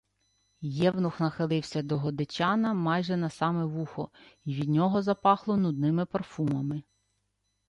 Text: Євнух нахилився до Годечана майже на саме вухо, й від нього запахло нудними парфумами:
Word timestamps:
Євнух 0.61 1.19
нахилився 1.19 1.81
до 1.81 1.97
Годечана 1.97 2.73
майже 2.73 3.17
на 3.17 3.29
саме 3.29 3.65
вухо, 3.65 4.09
й 4.45 4.55
від 4.61 4.69
нього 4.69 5.01
запахло 5.01 5.57
нудними 5.57 6.05
парфумами: 6.05 6.83